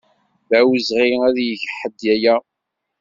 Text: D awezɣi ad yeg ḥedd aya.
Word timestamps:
D 0.49 0.51
awezɣi 0.59 1.07
ad 1.27 1.37
yeg 1.47 1.61
ḥedd 1.77 2.01
aya. 2.13 2.35